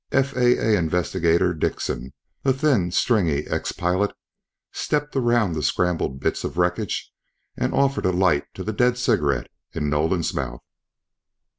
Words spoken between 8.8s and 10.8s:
cigarette in Nolan's mouth.